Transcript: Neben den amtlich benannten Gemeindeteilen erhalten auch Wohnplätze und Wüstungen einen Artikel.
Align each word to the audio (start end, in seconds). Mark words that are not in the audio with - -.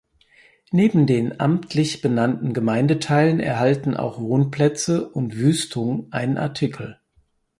Neben 0.71 1.05
den 1.05 1.39
amtlich 1.39 2.01
benannten 2.01 2.53
Gemeindeteilen 2.53 3.39
erhalten 3.39 3.95
auch 3.95 4.19
Wohnplätze 4.19 5.07
und 5.07 5.35
Wüstungen 5.37 6.11
einen 6.11 6.39
Artikel. 6.39 6.99